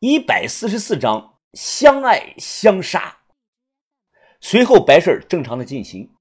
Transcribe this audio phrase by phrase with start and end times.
[0.00, 3.16] 一百四十四章相爱相杀。
[4.42, 6.12] 随后白事正常的进行，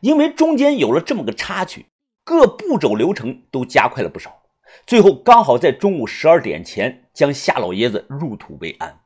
[0.00, 1.90] 因为中间有了这么个插曲，
[2.24, 4.44] 各步骤流程都加快了不少。
[4.86, 9.00] 最后刚好在中午十二点前将夏老爷子入土为安。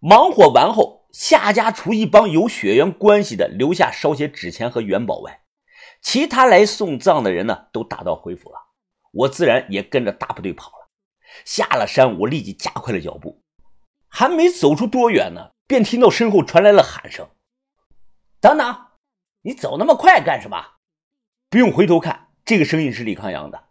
[0.00, 5.42] 忙活完后，夏家除一帮有血缘关系的留下烧些纸钱和元宝外，
[6.02, 8.56] 其他来送葬的人呢都打道回府了。
[9.12, 10.79] 我自然也跟着大部队跑了。
[11.44, 13.42] 下了山，我立即加快了脚步，
[14.08, 17.28] 还没走出多远呢，便听到身后传来了喊声
[18.40, 18.86] ：“等等，
[19.42, 20.74] 你走那么快干什么？”
[21.50, 23.64] 不用回头看，这个声音是李康阳的。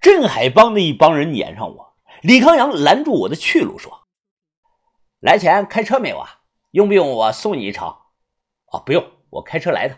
[0.00, 4.08] 镇海帮的一帮人撵上我，李康阳拦住我的去路，说
[5.20, 6.40] ：“来前开车没有啊？
[6.72, 7.96] 用不用我送你一程
[8.72, 9.96] ？”“哦，不用，我开车来的。”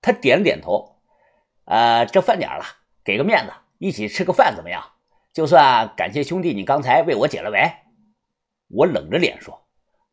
[0.00, 1.02] 他点了点头。
[1.66, 2.64] “呃，这饭点了，
[3.02, 4.92] 给个面子，一起吃个饭怎么样？”
[5.32, 7.70] 就算感谢兄弟，你刚才为我解了围。
[8.68, 9.66] 我冷着脸说：“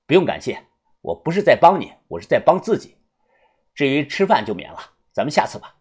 [0.06, 0.64] 不用感谢，
[1.02, 2.96] 我不是在帮你，我是在帮自己。
[3.74, 4.80] 至于吃饭就免了，
[5.12, 5.76] 咱们下次吧。”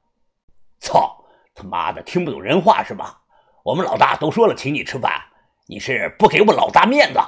[0.80, 1.24] 操
[1.54, 3.22] 他妈的，听不懂人话是吧？
[3.62, 5.12] 我们老大都说了请你吃饭，
[5.66, 7.20] 你是不给我老大面子？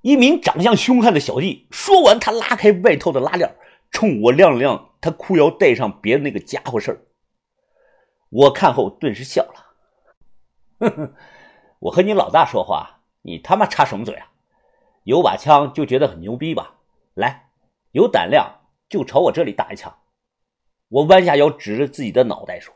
[0.00, 3.54] 一名长相凶悍的小弟说完，他拉开外套的拉链，
[3.90, 7.06] 冲我亮了亮他裤腰带上别的那个家伙事儿。
[8.30, 9.71] 我看后顿时笑了。
[10.90, 11.14] 哼哼，
[11.78, 14.28] 我和你老大说话，你他妈插什么嘴啊？
[15.04, 16.74] 有把枪就觉得很牛逼吧？
[17.14, 17.50] 来，
[17.92, 19.96] 有胆量就朝我这里打一枪。
[20.88, 22.74] 我弯下腰，指着自己的脑袋说：“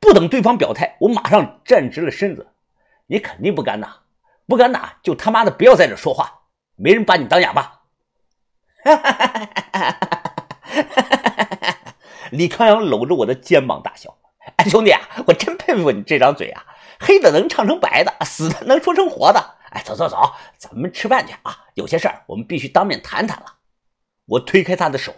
[0.00, 2.52] 不等对方表态，我马上站直了身子。
[3.06, 4.02] 你肯定不敢打，
[4.46, 6.42] 不敢打就他妈的不要在这说话，
[6.76, 7.82] 没人把你当哑巴。”
[8.84, 10.10] 哈哈哈哈哈！
[12.30, 14.16] 李康阳搂着我的肩膀大笑
[14.56, 16.64] ：“哎，兄弟啊，我真佩服你这张嘴啊！”
[17.00, 19.56] 黑的能唱成白的，死的能说成活的。
[19.70, 21.56] 哎，走走走，咱们吃饭去啊！
[21.74, 23.46] 有些事儿我们必须当面谈谈了。
[24.26, 25.14] 我推开他的手，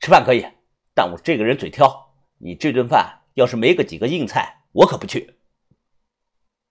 [0.00, 0.46] 吃饭可以，
[0.94, 5.36] 但我这个人嘴挑，你这顿饭要是没个几个硬菜，我可不去。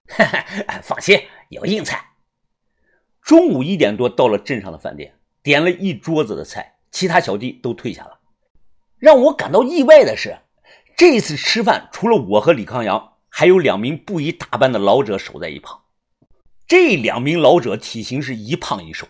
[0.07, 2.13] 哈哈放心，有硬菜。
[3.21, 8.19] 中午一点多到了镇上的饭店，点了一桌子的菜，其他小弟都退下了。
[8.97, 10.37] 让我感到意外的是，
[10.95, 13.14] 这次吃饭除了我和李康阳。
[13.37, 15.83] 还有两名不宜打扮的老者守在一旁，
[16.65, 19.05] 这两名老者体型是一胖一瘦，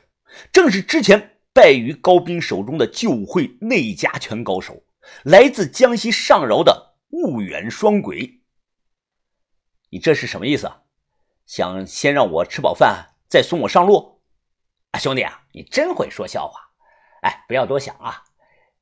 [0.51, 4.81] 正是之前败于高兵手中的旧会内家拳高手，
[5.25, 8.41] 来自江西上饶的婺远双鬼。
[9.91, 10.71] 你这是什么意思？
[11.45, 14.23] 想先让我吃饱饭再送我上路？
[14.89, 16.59] 啊，兄弟啊，你真会说笑话！
[17.21, 18.23] 哎，不要多想啊，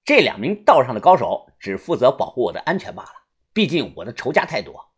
[0.05, 3.11] 这两名道上的高手只负责保护我的安全罢了，
[3.51, 4.92] 毕竟我的仇家太多。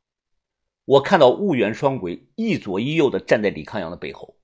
[0.86, 4.38] 我看到婺源双鬼一左一右的站在李康阳的背后，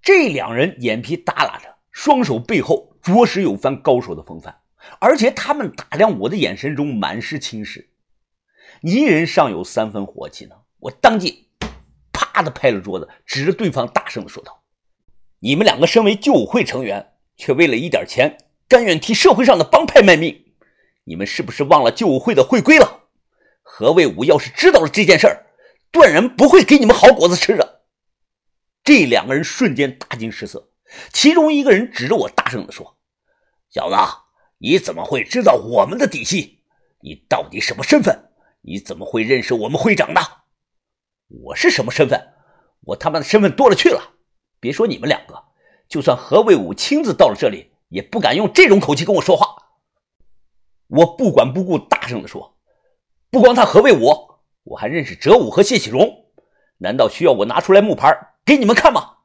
[0.00, 4.56] 这两人眼皮耷拉着，双手背后着实有番高手的风范，
[4.98, 7.90] 而且他们打量我的眼神中满是轻视。
[8.80, 11.50] 一人尚有三分火气呢，我当即
[12.10, 14.62] 啪的拍了桌子，指着对方大声的说道
[15.40, 20.54] ：“你们两个身为救武会成员，却为了一点钱，甘愿替社会上的帮派卖命，
[21.04, 23.02] 你们是不是忘了救武会的会规了？
[23.62, 25.45] 何卫武要是知道了这件事儿，
[25.90, 27.82] 断然不会给你们好果子吃的。
[28.84, 30.70] 这两个人瞬间大惊失色，
[31.12, 32.98] 其中一个人指着我大声地说
[33.68, 33.96] ：“小子，
[34.58, 36.62] 你怎么会知道我们的底细？
[37.00, 38.30] 你到底什么身份？
[38.60, 40.20] 你怎么会认识我们会长的？
[41.28, 42.34] 我是什么身份？
[42.82, 44.14] 我他妈的身份多了去了！
[44.60, 45.44] 别说你们两个，
[45.88, 49.46] 就算何卫武亲自到了这里，也不敢用这种口气跟我说话。”
[50.88, 52.56] 我不管不顾，大声地说
[53.30, 54.25] ：“不光他何卫武。”
[54.66, 56.26] 我还认识哲武和谢启荣，
[56.78, 59.18] 难道需要我拿出来木牌给你们看吗？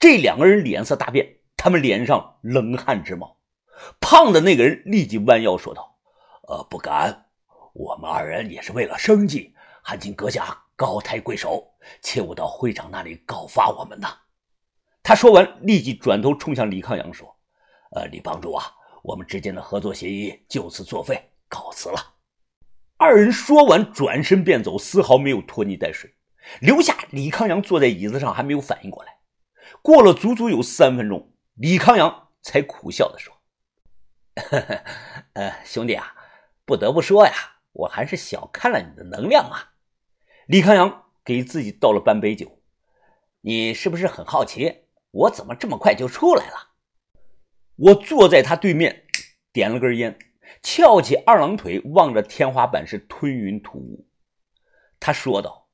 [0.00, 3.38] 这两个人脸色大变，他们脸上冷汗直冒。
[4.00, 5.96] 胖的那个人立即弯腰说道
[6.48, 7.26] ：“呃，不敢，
[7.74, 11.64] 我们二人也是为了生计，还请阁下高抬贵手，
[12.02, 14.08] 切勿到会长那里告发我们呐。”
[15.00, 17.32] 他说完，立即转头冲向李康阳说
[17.94, 18.64] ：“呃，李帮主啊，
[19.04, 22.14] 我们之间的合作协议就此作废，告辞了。”
[22.98, 26.14] 二人说完，转身便走，丝毫没有拖泥带水，
[26.60, 29.18] 留下李康阳坐在椅子上，还没有反应过来。
[29.82, 33.34] 过了足足有三分钟，李康阳才苦笑的说
[35.34, 36.14] ：“呃，兄弟啊，
[36.64, 37.32] 不得不说呀，
[37.72, 39.72] 我还是小看了你的能量啊。”
[40.48, 42.60] 李康阳给自己倒了半杯酒
[43.42, 46.70] ：“你是不是很好奇，我怎么这么快就出来了？”
[47.76, 49.04] 我坐在他对面，
[49.52, 50.18] 点了根烟。
[50.62, 54.06] 翘起二郎腿，望着天花板是吞云吐雾。
[54.98, 55.68] 他说道：“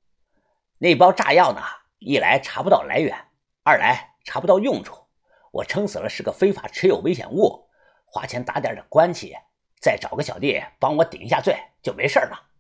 [0.79, 1.61] 那包炸药呢？
[1.99, 3.17] 一来查不到来源，
[3.63, 5.07] 二来查不到用处，
[5.53, 7.69] 我撑死了是个非法持有危险物，
[8.05, 9.37] 花钱打点的关系，
[9.81, 12.51] 再找个小弟帮我顶一下罪就没事了。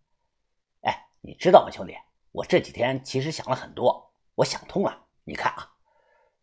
[0.83, 1.97] 哎，你知道吗，兄弟？
[2.31, 5.07] 我这几天其实想了很多，我想通了。
[5.25, 5.73] 你看啊，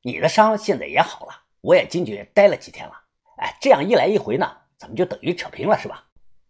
[0.01, 3.05] 你的伤现在也好了，我也进去待了几天了。
[3.37, 6.07] 哎，这样一来一回呢，咱们就等于扯平了，是吧？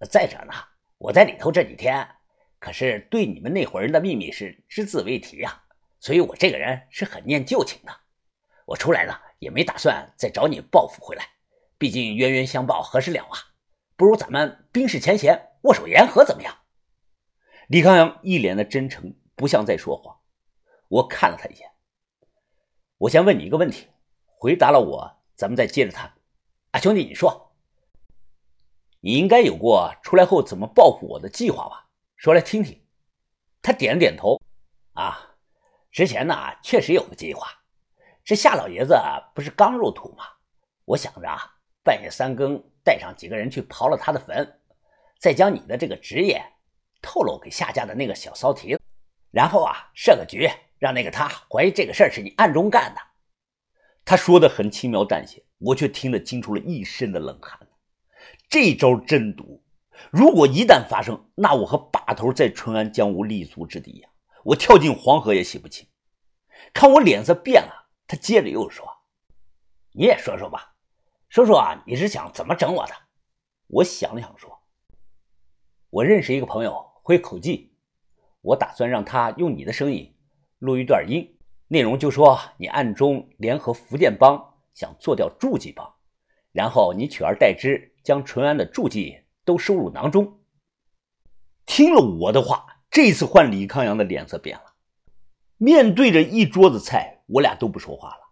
[0.07, 0.53] 再者呢，
[0.99, 2.07] 我在里头这几天
[2.59, 5.63] 可是对你们那伙人的秘密是只字未提呀，
[5.99, 7.91] 所以我这个人是很念旧情的。
[8.65, 11.25] 我出来呢，也没打算再找你报复回来，
[11.79, 13.49] 毕竟冤冤相报何时了啊？
[13.95, 16.55] 不如咱们冰释前嫌，握手言和，怎么样？
[17.67, 20.15] 李康阳一脸的真诚，不像在说谎。
[20.87, 21.71] 我看了他一眼，
[22.99, 23.87] 我先问你一个问题，
[24.25, 26.13] 回答了我，咱们再接着谈。
[26.71, 27.48] 啊，兄弟，你说，
[29.01, 31.87] 你应该有过出来后怎么报复我的计划吧？
[32.17, 32.79] 说来听听。
[33.61, 34.39] 他点了点头。
[34.93, 35.35] 啊，
[35.91, 37.47] 之前呢，确实有个计划。
[38.23, 38.95] 这夏老爷子
[39.33, 40.25] 不是刚入土吗？
[40.85, 41.39] 我想着啊，
[41.83, 44.59] 半夜三更带上几个人去刨了他的坟，
[45.19, 46.43] 再将你的这个职业
[47.01, 48.81] 透露给夏家的那个小骚蹄子，
[49.31, 53.01] 然后啊，设个局，让那个他怀疑这个事儿是你暗中干的。
[54.03, 55.43] 他说的很轻描淡写。
[55.59, 57.59] 我却听得惊出了一身的冷汗。
[58.49, 59.63] 这招真毒，
[60.11, 64.09] 如果一旦发生，那我和把头在淳安将无立足之地呀！
[64.43, 65.87] 我跳进黄河也洗不清。
[66.73, 68.85] 看我脸色变了，他接着又说
[69.93, 70.73] ：“你也说说吧，
[71.29, 72.93] 说说啊，你是想怎么整我的？”
[73.67, 74.63] 我想了想说
[75.91, 77.75] ：“我认识一个朋友会口技，
[78.41, 80.15] 我打算让他用你的声音
[80.57, 81.37] 录一段音，
[81.67, 85.95] 内容就说你暗中联合福建帮。”想做掉助记帮，
[86.53, 90.39] 然后你取而代之，将淳安的助记都收入囊中。
[91.65, 94.73] 听了我的话，这次换李康阳的脸色变了。
[95.57, 98.29] 面对着一桌子菜，我俩都不说话了。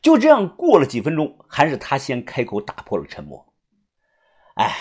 [0.00, 3.54] 就这样过了几分钟，还是他先开口打破了沉默。
[4.54, 4.76] 哎，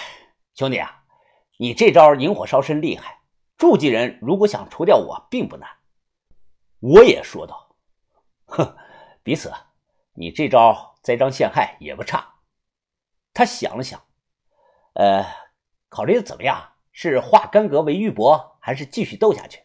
[0.54, 1.04] 兄弟啊，
[1.58, 3.22] 你这招引火烧身厉害。
[3.58, 5.70] 助记人如果想除掉我，并不难。
[6.80, 7.76] 我也说道
[8.46, 8.76] ：“哼，
[9.24, 9.52] 彼此。”
[10.20, 12.40] 你这招栽赃陷害也不差。
[13.36, 14.02] 他想了想，
[14.98, 15.24] 呃，
[15.90, 16.74] 考虑的怎么样？
[16.92, 19.62] 是化干戈为玉帛，还是继续斗下去？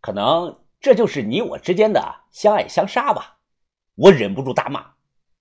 [0.00, 3.40] 可能这就是你我之间的相爱相杀吧。
[3.94, 4.94] 我忍不住大骂：“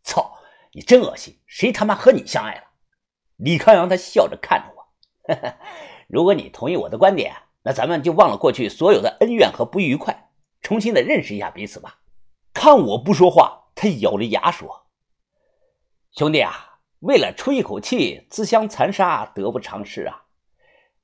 [0.03, 0.37] 操，
[0.73, 1.39] 你真恶心！
[1.45, 2.63] 谁他妈和你相爱了？”
[3.39, 4.85] 李康阳他笑着看着我
[6.09, 10.29] ：“如果你同意我的观点，那咱们就忘了过去所有的恩怨和不愉快，
[10.59, 12.01] 重新的认识一下彼此吧。”
[12.53, 13.59] 看我不说话。
[13.73, 14.87] 他咬着牙说
[16.11, 16.70] ：“兄弟啊，
[17.01, 20.25] 为了出一口气，自相残杀，得不偿失啊！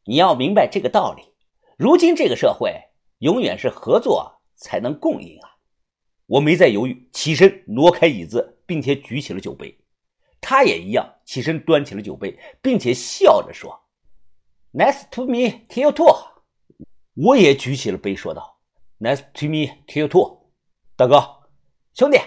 [0.05, 1.33] 你要明白这个道理。
[1.75, 2.71] 如今这个社会，
[3.19, 5.57] 永远是合作才能共赢啊！”
[6.27, 9.75] 我没再犹豫，起身挪开椅子，并且举起了酒杯。
[10.39, 13.79] 他也一样，起身端起了酒杯，并且笑着说
[14.73, 16.15] ：“Nice to meet you too。”
[17.15, 18.59] 我也举起了杯，说道
[18.99, 20.51] ：“Nice to meet you too，
[20.95, 21.49] 大哥，
[21.95, 22.19] 兄弟。”